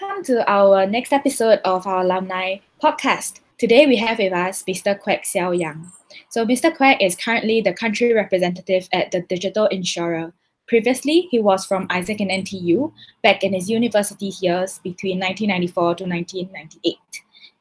[0.00, 3.40] welcome to our next episode of our alumni podcast.
[3.58, 4.98] Today we have with us Mr.
[4.98, 5.90] Kwek Xiao Yang.
[6.28, 6.74] So Mr.
[6.74, 10.32] Kwek is currently the country representative at the Digital Insurer.
[10.68, 12.92] Previously, he was from AIESEC and NTU
[13.22, 16.96] back in his university years between 1994 to 1998.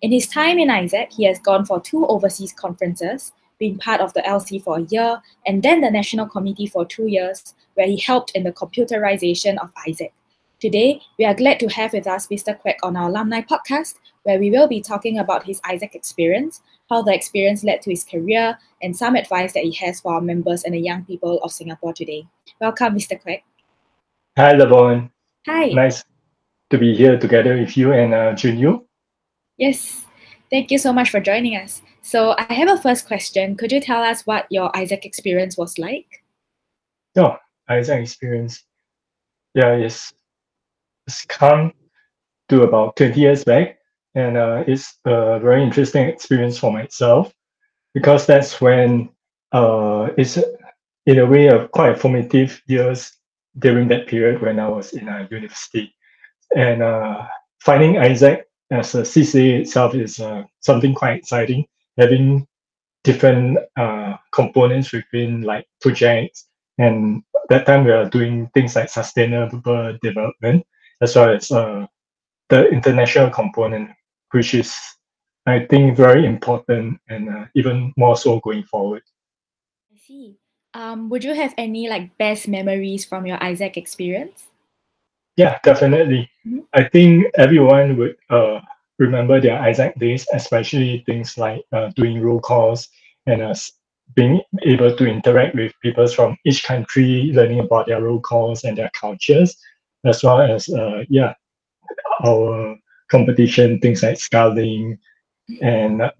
[0.01, 4.13] In his time in AIESEC, he has gone for two overseas conferences, been part of
[4.13, 7.97] the LC for a year, and then the National Committee for two years, where he
[7.97, 10.11] helped in the computerization of AIESEC.
[10.59, 12.59] Today, we are glad to have with us Mr.
[12.59, 17.01] Kwek on our alumni podcast, where we will be talking about his AIESEC experience, how
[17.01, 20.65] the experience led to his career, and some advice that he has for our members
[20.65, 22.27] and the young people of Singapore today.
[22.59, 23.17] Welcome, Mr.
[23.23, 23.43] Kwek.
[24.37, 25.09] Hi, Lavon.
[25.45, 25.67] Hi.
[25.67, 26.03] Nice
[26.71, 28.83] to be here together with you and uh, Junyu.
[29.55, 30.03] Yes,
[30.49, 31.81] thank you so much for joining us.
[32.01, 33.55] So, I have a first question.
[33.55, 36.25] Could you tell us what your AIESEC experience was like?
[37.15, 37.37] Oh,
[37.69, 38.65] AIESEC experience.
[39.55, 40.13] Yeah, it's
[41.09, 41.73] it's come
[42.49, 43.79] to about 20 years back,
[44.13, 47.33] and uh, it's a very interesting experience for myself
[47.95, 49.09] because that's when
[49.51, 50.37] uh, it's
[51.07, 53.11] in a way of quite formative years
[53.57, 55.95] during that period when I was in a university,
[56.55, 57.25] and uh,
[57.59, 61.65] finding AIESEC as a CCA itself is uh, something quite exciting.
[61.97, 62.47] Having
[63.03, 66.45] different uh, components within like projects,
[66.77, 70.63] and that time we are doing things like sustainable development
[71.01, 71.85] as well as uh,
[72.49, 73.91] the international component,
[74.31, 74.77] which is,
[75.45, 79.03] I think, very important and uh, even more so going forward.
[79.93, 80.37] I see.
[80.73, 84.47] Um, would you have any like best memories from your AIESEC experience?
[85.35, 86.29] Yeah, definitely.
[86.45, 86.65] Mhm.
[86.73, 88.59] I think everyone would uh,
[88.99, 92.89] remember their AIESEC days, especially things like uh, doing roll calls
[93.25, 93.55] and uh,
[94.15, 98.77] being able to interact with people from each country, learning about their roll calls and
[98.77, 99.57] their cultures,
[100.05, 101.33] as well as uh, yeah,
[102.25, 102.77] our
[103.09, 104.97] competition, things like sculling,
[105.61, 106.11] and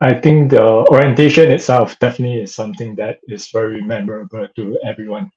[0.00, 5.30] I think the orientation itself definitely is something that is very memorable to everyone.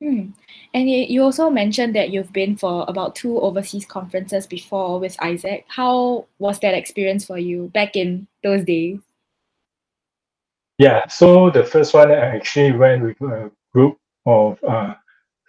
[0.00, 0.30] Hmm.
[0.74, 5.16] And you, you also mentioned that you've been for about two overseas conferences before with
[5.16, 5.64] AIESEC.
[5.68, 9.00] How was that experience for you back in those days?
[10.78, 14.94] Yeah, so the first one I actually went with a group of uh,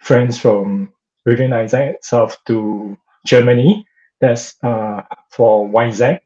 [0.00, 0.92] friends from
[1.26, 2.96] within AIESEC itself to
[3.26, 3.86] Germany.
[4.20, 6.20] That's uh, for WISAC,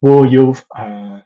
[0.00, 1.20] World Youth uh,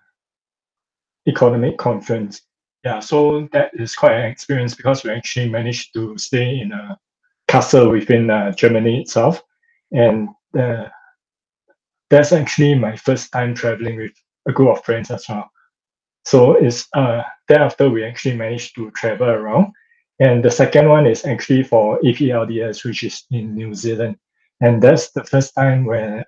[1.28, 2.43] Economic Conference.
[2.84, 6.99] Yeah, so that is quite an experience because we actually managed to stay in a
[7.47, 9.43] castle within uh, Germany itself.
[9.93, 10.84] And uh,
[12.09, 14.12] that's actually my first time traveling with
[14.49, 15.50] a group of friends as well.
[16.25, 19.72] So it's uh thereafter we actually managed to travel around.
[20.20, 24.16] And the second one is actually for APLDS, which is in New Zealand.
[24.60, 26.26] And that's the first time where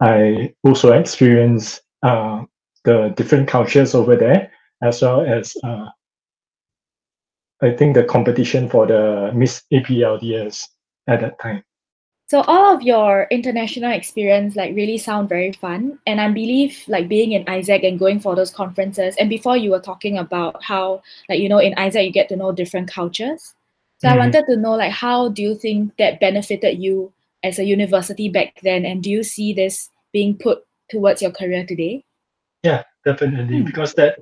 [0.00, 2.42] I also experienced uh,
[2.84, 4.50] the different cultures over there,
[4.82, 5.86] as well as uh,
[7.62, 10.66] I think the competition for the Miss APLDS
[11.06, 11.62] at that time.
[12.32, 15.98] So all of your international experience like really sound very fun.
[16.06, 19.14] And I believe like being in AIESEC and going for those conferences.
[19.20, 22.36] And before you were talking about how like you know in AIESEC you get to
[22.36, 23.52] know different cultures.
[23.98, 24.18] So I Mhm.
[24.20, 27.12] wanted to know like how do you think that benefited you
[27.42, 28.86] as a university back then?
[28.86, 32.02] And do you see this being put towards your career today?
[32.62, 33.66] Yeah, definitely, Hmm.
[33.66, 34.16] because that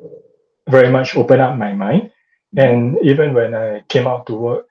[0.69, 2.11] very much opened up my mind.
[2.57, 4.67] And even when I came out to work,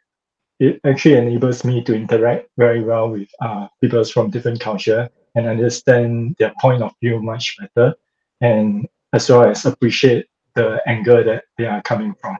[0.60, 5.48] it actually enables me to interact very well with uh, people from different culture and
[5.48, 7.96] understand their point of view much better,
[8.42, 12.38] and as well as appreciate the angle that they are coming from.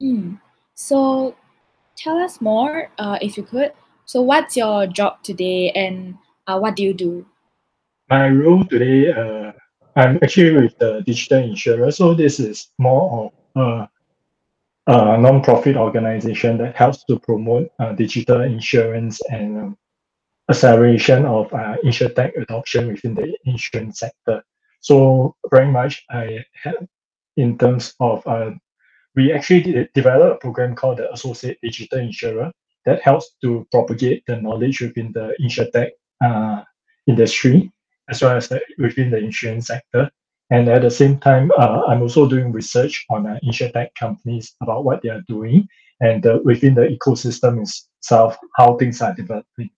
[0.00, 0.34] Hmm.
[0.74, 1.34] So
[1.96, 3.72] tell us more uh, if you could.
[4.04, 7.26] So what's your job today and uh, what do you do?
[8.08, 9.52] My role today, uh,
[9.96, 11.90] I'm actually with the digital insurer.
[11.90, 13.88] So this is more of a,
[14.86, 19.78] a non-profit organization that helps to promote uh, digital insurance and um,
[20.48, 24.42] acceleration of uh, insurtech adoption within the insurance sector.
[24.80, 26.86] So very much I have
[27.36, 28.52] in terms of uh,
[29.16, 32.52] we actually de- developed a program called the Associate Digital Insurer
[32.84, 35.90] that helps to propagate the knowledge within the insurtech
[36.24, 36.62] uh,
[37.08, 37.72] industry
[38.08, 40.10] as well as the, within the insurance sector.
[40.50, 44.84] And at the same time, uh, I'm also doing research on uh, insurtech companies about
[44.84, 45.68] what they are doing
[46.00, 49.70] and uh, within the ecosystem itself, how things are developing.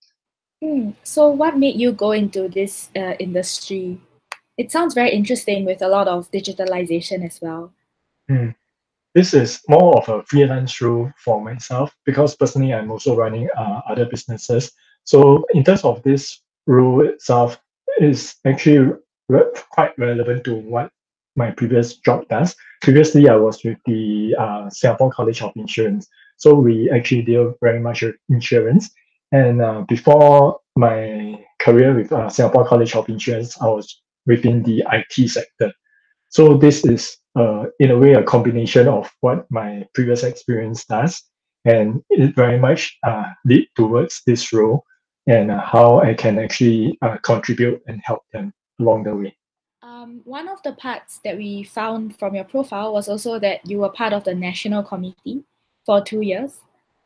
[0.63, 0.91] Hmm.
[1.05, 4.01] So what made you go into this uh, industry?
[4.59, 7.73] It sounds very interesting with a lot of digitalization as well.
[8.29, 8.51] Hmm.
[9.15, 13.81] This is more of a freelance role for myself because personally I'm also running uh,
[13.89, 14.73] other businesses
[15.09, 17.59] So in terms of this role itself,
[17.99, 18.93] is actually
[19.29, 20.91] re- quite relevant to what
[21.37, 22.57] my previous job does.
[22.83, 26.09] Previously, I was with the uh, Singapore College of Insurance.
[26.37, 28.91] So we actually deal very much with insurance.
[29.33, 34.85] And uh, before my career with uh, Singapore College of Insurance, I was within the
[34.93, 35.73] IT sector.
[36.31, 41.23] So this is, uh, in a way, a combination of what my previous experience does,
[41.65, 44.85] and it very much uh, lead towards this role
[45.27, 49.37] and how I can actually uh, contribute and help them along the way.
[49.83, 53.79] Um, one of the parts that we found from your profile was also that you
[53.79, 55.45] were part of the national committee
[55.87, 56.61] for two years.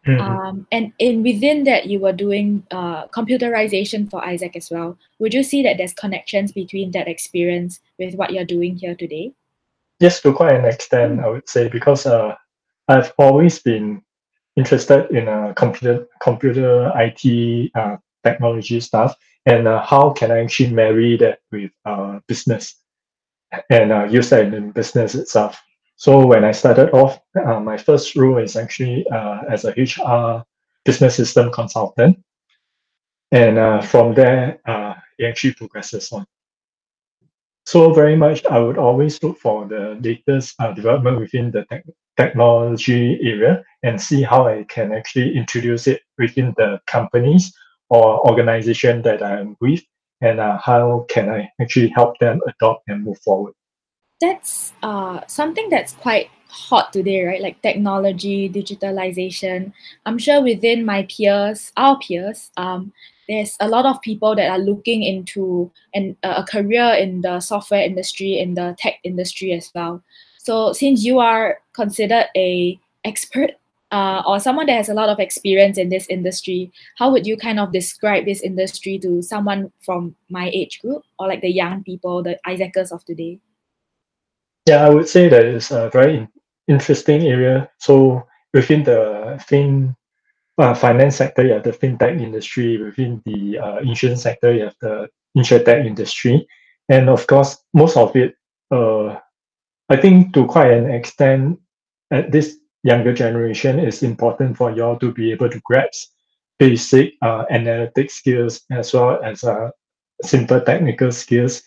[0.06, 0.20] Mhm.
[0.20, 4.98] Um, and in within that, you were doing uh, computerization for AIESEC as well.
[5.20, 9.32] Would you see that there's connections between that experience with what you're doing here today?
[10.00, 12.34] Yes, to quite an extent, I would say, because uh,
[12.88, 14.02] I've always been
[14.56, 19.14] interested in uh, computer computer IT uh, technology stuff,
[19.46, 22.76] and uh, how can I actually marry that with uh, business
[23.70, 25.60] and uh, use that in the business itself.
[25.96, 30.44] So when I started off, uh, my first role is actually uh, as a HR
[30.84, 32.18] business system consultant,
[33.30, 36.26] and uh, from there, uh, it actually progresses on.
[37.66, 41.84] So very much, I would always look for the latest development within the tech
[42.16, 47.54] technology area and see how I can actually introduce it within the companies
[47.92, 49.82] or organization that I'm with,
[50.22, 53.52] and uh, how can I actually help them adopt and move forward.
[54.18, 57.42] That's uh, something that's quite hot today, right?
[57.42, 59.74] Like technology, digitalization.
[60.06, 62.94] I'm sure within my peers, our peers, um,
[63.28, 67.82] there's a lot of people that are looking into an, a career in the software
[67.82, 70.02] industry, in the tech industry as well.
[70.38, 73.52] So since you are considered a expert
[73.92, 77.36] uh, or someone that has a lot of experience in this industry, how would you
[77.36, 81.84] kind of describe this industry to someone from my age group or like the young
[81.84, 83.38] people, the AIESECers of today?
[84.66, 86.26] Yeah, I would say that it's a very
[86.68, 87.70] interesting area.
[87.78, 89.94] So within the fin
[90.56, 92.82] uh, finance sector, you have the fintech industry.
[92.82, 96.46] Within the uh, insurance sector, you have the insurtech industry,
[96.88, 98.36] and of course, most of it,
[98.70, 99.16] uh,
[99.88, 101.58] I think, to quite an extent,
[102.10, 106.10] at this younger generation, it's important for y'all to be able to grasp
[106.58, 109.70] basic uh, analytic skills as well as uh,
[110.22, 111.62] simple technical skills,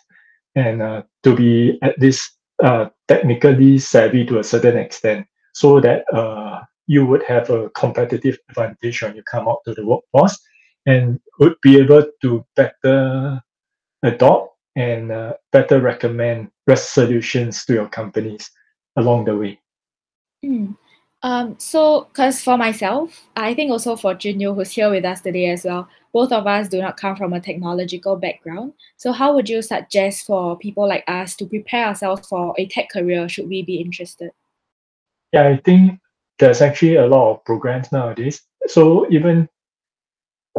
[0.55, 2.31] and uh, to be at least
[2.63, 8.37] uh, technically savvy to a certain extent, so that uh, you would have a competitive
[8.49, 10.39] advantage when you come out to the workforce
[10.85, 13.41] and would be able to better
[14.03, 18.49] adopt and uh, better recommend solutions to your companies
[18.97, 19.59] along the way.
[20.45, 20.77] Mm.
[21.25, 25.49] Um, so, because for myself, I think also for Junyu, who's here with us today
[25.49, 28.73] as well, both of us do not come from a technological background.
[28.97, 32.89] So, how would you suggest for people like us to prepare ourselves for a tech
[32.91, 34.29] career should we be interested?
[35.33, 35.99] Yeah, I think
[36.37, 38.43] there's actually a lot of programs nowadays.
[38.67, 39.49] So even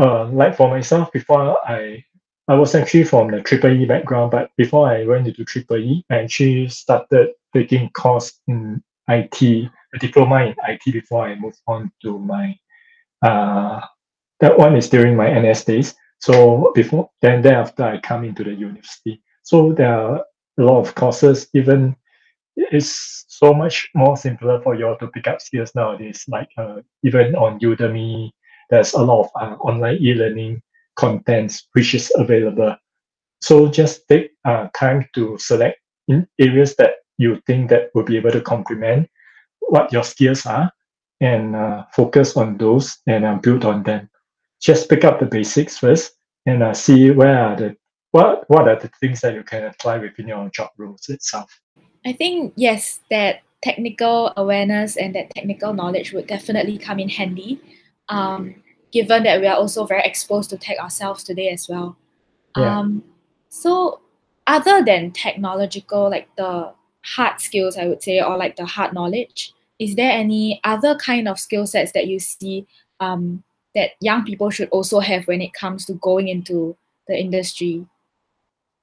[0.01, 2.05] uh, like for myself, before I
[2.49, 6.05] I was actually from the triple E background, but before I went into triple E,
[6.11, 11.91] I actually started taking course in IT, a diploma in IT before I moved on
[12.03, 12.57] to my
[13.23, 13.81] uh
[14.41, 15.95] that one is during my NS days.
[16.21, 19.23] So before then then after I come into the university.
[19.43, 20.25] So there are
[20.59, 21.97] a lot of courses, even
[22.57, 26.25] it's so much more simpler for you all to pick up skills nowadays.
[26.29, 28.31] Like uh, even on Udemy,
[28.71, 30.63] there's a lot of uh, online e-learning
[30.97, 32.75] contents which is available.
[33.43, 35.79] So just take uh, time to select
[36.09, 39.09] in areas that you think that will be able to complement
[39.61, 40.71] what your skills are,
[41.21, 44.09] and uh, focus on those and uh, build on them.
[44.61, 46.13] Just pick up the basics first
[46.47, 47.77] and uh, see where are the
[48.13, 51.51] what what are the things that you can apply within your job roles itself.
[52.05, 57.61] I think, yes, that technical awareness and that technical knowledge would definitely come in handy,
[58.09, 58.55] um,
[58.93, 61.97] given that we are also very exposed to tech ourselves today as well.
[62.57, 62.79] Yeah.
[62.79, 63.03] Um,
[63.49, 64.01] so,
[64.47, 66.73] other than technological, like the
[67.15, 71.29] hard skills, I would say, or like the hard knowledge, is there any other kind
[71.29, 72.67] of skill sets that you see
[73.01, 73.45] um,
[73.75, 77.87] that young people should also have when it comes to going into the industry?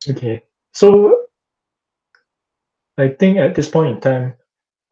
[0.08, 0.44] Okay.
[0.74, 1.24] So
[2.98, 4.34] I think at this point in time,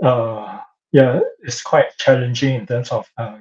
[0.03, 0.59] uh,
[0.91, 3.37] yeah, it's quite challenging in terms of uh,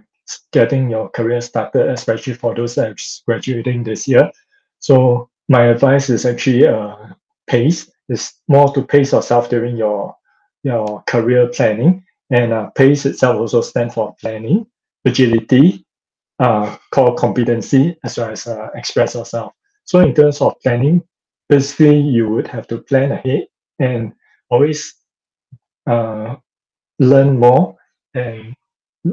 [0.52, 4.30] getting your career started, especially for those that are graduating this year.
[4.78, 6.96] So my advice is actually uh,
[7.46, 7.90] pace.
[8.10, 10.16] It's more to pace yourself during your
[10.64, 14.66] your career planning, and uh, pace itself also stands for planning,
[15.06, 15.86] agility,
[16.40, 19.52] uh, core competency as well as uh, express yourself.
[19.84, 21.02] So in terms of planning,
[21.48, 23.46] basically you would have to plan ahead
[23.78, 24.12] and
[24.50, 24.94] always
[25.86, 26.36] uh,
[26.98, 27.76] learn more
[28.14, 28.54] and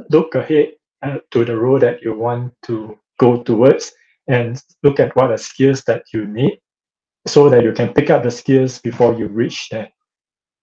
[0.10, 0.74] look ahead
[1.04, 3.94] uh, to the role that you want to go towards
[4.28, 6.60] and look at what are skills that you need
[7.28, 9.90] so that you can pick up the skills before you reach there.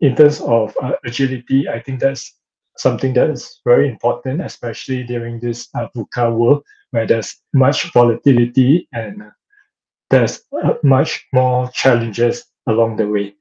[0.00, 2.34] In terms of uh, agility, I think that's
[2.78, 8.88] something that is very important, especially during this uh, VUCA world where there's much volatility
[8.92, 9.22] and
[10.10, 13.34] there's uh, much more challenges along the way.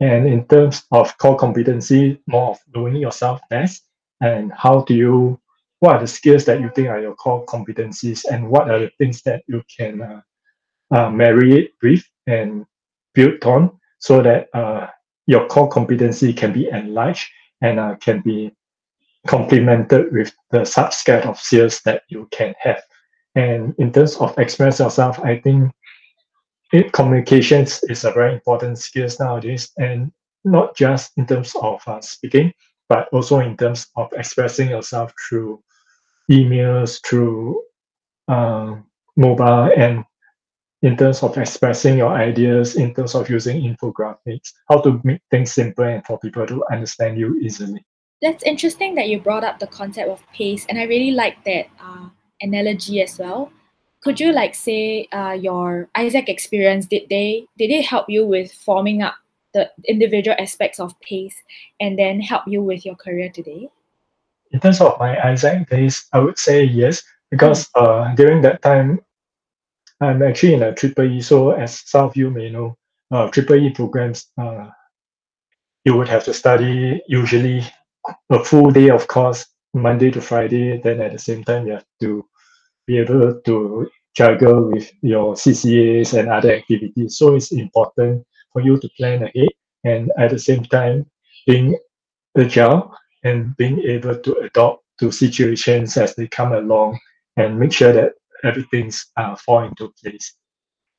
[0.00, 3.84] And in terms of core competency, more of knowing yourself best
[4.20, 5.40] and how do you,
[5.80, 8.90] what are the skills that you think are your core competencies and what are the
[8.98, 10.20] things that you can uh,
[10.90, 12.66] uh, marry it with and
[13.14, 14.88] built on so that uh,
[15.26, 17.28] your core competency can be enlarged
[17.60, 18.52] and uh, can be
[19.26, 22.82] complemented with the subset of skills that you can have.
[23.34, 25.72] And in terms of express yourself, I think
[26.72, 30.12] it, communications is a very important skills nowadays, and
[30.44, 32.52] not just in terms of uh, speaking,
[32.88, 35.62] but also in terms of expressing yourself through
[36.30, 37.62] emails, through
[38.28, 40.04] um, mobile, and
[40.82, 45.52] in terms of expressing your ideas, in terms of using infographics, how to make things
[45.52, 47.84] simple and for people to understand you easily.
[48.22, 51.68] That's interesting that you brought up the concept of pace, and I really like that
[51.80, 52.08] uh,
[52.40, 53.52] analogy as well
[54.00, 58.52] could you like say uh, your AIESEC experience did they did they help you with
[58.52, 59.14] forming up
[59.52, 61.36] the individual aspects of pace
[61.80, 63.68] and then help you with your career today
[64.52, 67.82] in terms of my AIESEC days i would say yes because mm.
[67.82, 69.00] uh, during that time
[70.00, 72.76] i'm actually in a triple e so as some of you may know
[73.12, 74.68] uh, triple e programs uh,
[75.84, 77.62] you would have to study usually
[78.30, 81.86] a full day of course monday to friday then at the same time you have
[82.00, 82.24] to
[82.86, 87.16] be able to juggle with your CCAs and other activities.
[87.16, 89.48] So it's important for you to plan ahead
[89.84, 91.06] and at the same time
[91.46, 91.78] being
[92.36, 96.98] agile and being able to adopt to situations as they come along
[97.36, 98.12] and make sure that
[98.44, 100.34] everything's uh, fall into place.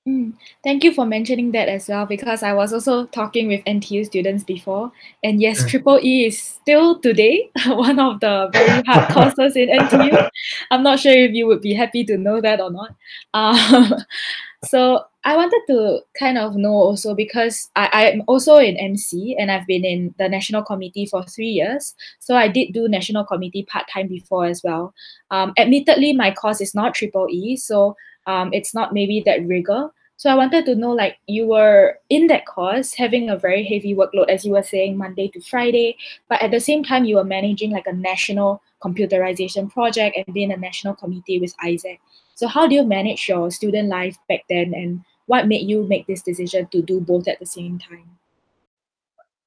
[0.07, 4.03] Mm, thank you for mentioning that as well because I was also talking with NTU
[4.03, 4.91] students before.
[5.23, 5.69] And yes, mm.
[5.69, 10.29] Triple E is still today one of the very hard courses in NTU.
[10.71, 12.95] I'm not sure if you would be happy to know that or not.
[13.35, 13.93] Um,
[14.65, 19.51] so I wanted to kind of know also because I, I'm also in MC and
[19.51, 21.93] I've been in the national committee for three years.
[22.17, 24.95] So I did do national committee part time before as well.
[25.29, 27.95] Um, admittedly, my course is not triple E, so
[28.27, 29.89] um, it's not maybe that rigor.
[30.17, 33.95] So I wanted to know, like, you were in that course having a very heavy
[33.95, 35.97] workload, as you were saying, Monday to Friday,
[36.29, 40.51] but at the same time, you were managing like a national computerization project and being
[40.51, 41.97] a national committee with AIESEC.
[42.35, 46.05] So how do you manage your student life back then, and what made you make
[46.05, 48.17] this decision to do both at the same time?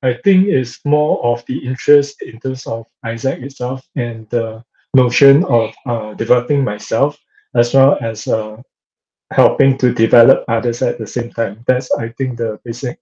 [0.02, 5.44] I think it's more of the interest in terms of AIESEC itself and the notion
[5.44, 7.16] of uh, developing myself
[7.54, 8.56] as well as uh,
[9.32, 11.64] helping to develop others at the same time.
[11.66, 12.99] That's, I think, the basic,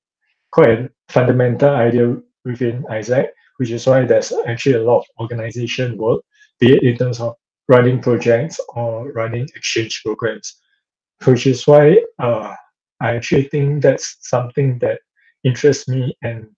[0.50, 5.96] quite a fundamental idea within AIESEC, which is why there's actually a lot of organization
[5.96, 6.22] work,
[6.58, 7.34] be it in terms of
[7.68, 10.56] running projects or running exchange programs,
[11.24, 12.54] which is why uh,
[13.00, 15.00] I actually think that's something that
[15.44, 16.48] interests me and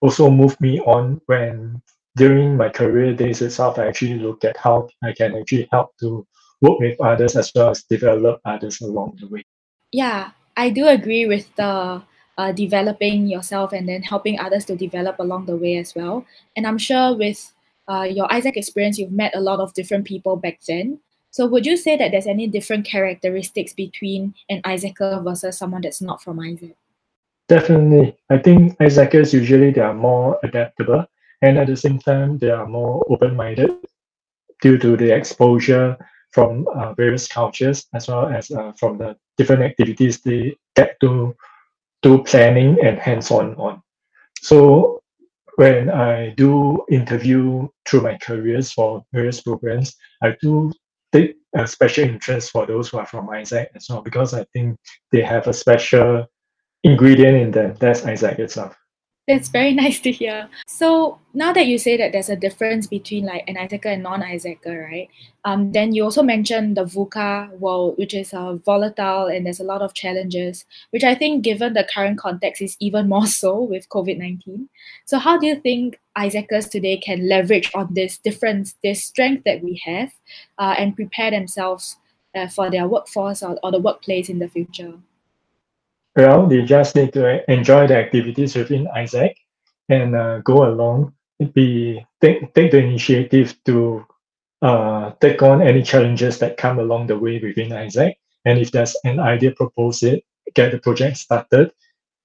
[0.00, 1.82] also moved me on when
[2.16, 6.26] during my career days itself, I actually look at how I can actually help to
[6.60, 9.44] work with others as well as develop others along the way.
[9.92, 12.02] Yeah, I do agree with the
[12.38, 16.24] uh, developing yourself and then helping others to develop along the way as well.
[16.56, 17.52] And I'm sure with
[17.88, 21.00] uh, your AIESEC experience, you've met a lot of different people back then.
[21.32, 26.00] So would you say that there's any different characteristics between an AIESECer versus someone that's
[26.00, 26.74] not from AIESEC?
[27.48, 28.16] Definitely.
[28.30, 31.04] I think AIESECers usually they are more adaptable
[31.42, 33.70] and at the same time they are more open-minded
[34.62, 35.96] due to the exposure
[36.32, 41.34] from uh, various cultures as well as uh, from the different activities they get to
[42.02, 43.82] do planning and hands-on on.
[44.40, 45.00] So
[45.56, 50.72] when I do interview through my careers for various programs, I do
[51.12, 54.78] take a special interest for those who are from AIESEC as well because I think
[55.12, 56.26] they have a special
[56.84, 57.74] ingredient in them.
[57.78, 58.74] That's AIESEC itself.
[59.30, 60.48] It's very nice to hear.
[60.66, 64.90] So now that you say that there's a difference between like an AIESECer and non-AIESECer,
[64.90, 65.08] right?
[65.44, 69.64] Um, then you also mentioned the VUCA world, which is uh, volatile and there's a
[69.64, 73.88] lot of challenges, which I think given the current context is even more so with
[73.88, 74.68] COVID-19.
[75.04, 79.62] So how do you think AIESECers today can leverage on this difference, this strength that
[79.62, 80.10] we have
[80.58, 81.96] uh, and prepare themselves
[82.34, 84.94] uh, for their workforce or, or the workplace in the future?
[86.16, 89.34] Well, they just need to enjoy the activities within AIESEC
[89.88, 91.14] and uh, go along,
[91.54, 94.04] be take, take the initiative to
[94.62, 98.14] uh, take on any challenges that come along the way within AIESEC.
[98.44, 100.24] And if there's an idea, propose it,
[100.54, 101.72] get the project started.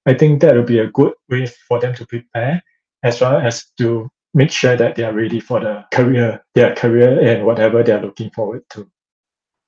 [0.05, 2.63] I think that will be a good way for them to prepare
[3.03, 7.19] as well as to make sure that they are ready for the career, their career
[7.21, 8.89] and whatever they are looking forward to.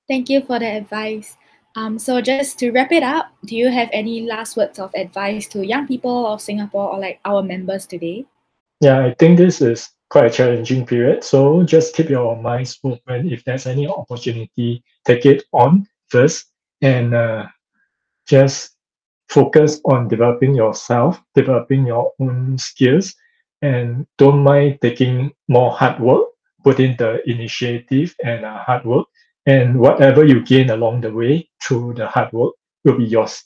[0.07, 1.37] Thank you for the advice.
[1.77, 5.47] Um, so just to wrap it up, do you have any last words of advice
[5.49, 8.25] to young people of Singapore or like our members today?
[8.81, 11.23] Yeah, I think this is quite a challenging period.
[11.23, 13.31] So just keep your minds open.
[13.31, 16.47] If there's any opportunity, take it on first
[16.81, 17.45] and uh,
[18.25, 18.75] just
[19.29, 23.13] focus on developing yourself, developing your own skills,
[23.61, 26.25] and don't mind taking more hard work,
[26.63, 29.05] put in the initiative and uh, hard work
[29.47, 33.43] and whatever you gain along the way through the hard work will be yours.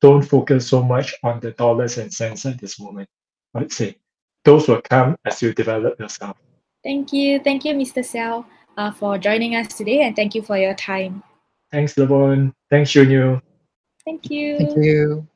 [0.00, 3.08] Don't focus so much on the dollars and cents at this moment.
[3.54, 3.96] I'd say
[4.44, 6.36] those will come as you develop yourself.
[6.84, 7.40] Thank you.
[7.40, 8.00] Thank you, Mr.
[8.00, 11.22] Xiao, uh, for joining us today and thank you for your time.
[11.72, 12.52] Thanks, Lavon.
[12.70, 13.42] Thanks, Junyu.
[14.04, 14.58] Thank you.
[14.58, 15.26] Thank you.